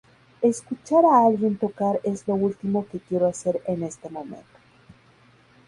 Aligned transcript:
Escuchar 0.41 1.05
a 1.05 1.23
alguien 1.27 1.57
tocar 1.59 1.99
es 2.01 2.27
lo 2.27 2.33
último 2.33 2.87
que 2.87 2.99
quiero 2.99 3.27
hacer 3.27 3.61
en 3.67 3.83
este 3.83 4.09
momento". 4.09 4.57